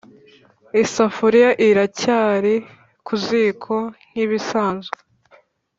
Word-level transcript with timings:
isafuriya 0.83 1.49
iracyari 1.67 2.55
kuziko 3.07 3.73
nkibisanzwe. 4.09 4.97